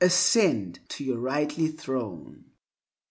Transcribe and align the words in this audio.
Ascend 0.03 0.79
your 0.97 1.19
rightly 1.19 1.67
throne! 1.67 2.45